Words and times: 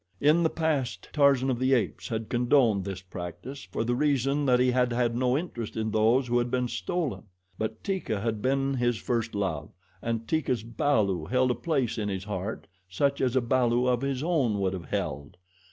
In 0.19 0.41
the 0.41 0.49
past 0.49 1.09
Tarzan 1.13 1.51
of 1.51 1.59
the 1.59 1.75
Apes 1.75 2.07
had 2.07 2.27
condoned 2.27 2.85
this 2.85 3.03
practice 3.03 3.65
for 3.65 3.83
the 3.83 3.93
reason 3.93 4.47
that 4.47 4.59
he 4.59 4.71
had 4.71 4.91
had 4.91 5.15
no 5.15 5.37
interest 5.37 5.77
in 5.77 5.91
those 5.91 6.25
who 6.25 6.39
had 6.39 6.49
been 6.49 6.67
stolen; 6.67 7.25
but 7.59 7.83
Teeka 7.83 8.19
had 8.19 8.41
been 8.41 8.73
his 8.73 8.97
first 8.97 9.35
love 9.35 9.69
and 10.01 10.27
Teeka's 10.27 10.63
balu 10.63 11.25
held 11.29 11.51
a 11.51 11.53
place 11.53 11.99
in 11.99 12.09
his 12.09 12.23
heart 12.23 12.65
such 12.89 13.21
as 13.21 13.35
a 13.35 13.41
balu 13.41 13.87
of 13.87 14.01
his 14.01 14.23
own 14.23 14.57
would 14.59 14.73
have 14.73 14.85
held. 14.85 15.37